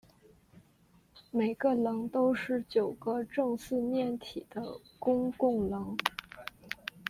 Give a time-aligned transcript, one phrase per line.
[1.29, 5.95] 每个棱都是九个正四面体的公共棱。